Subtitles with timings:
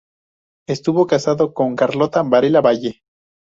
[0.67, 3.03] Estuvo casado con Carlota Varela Valle.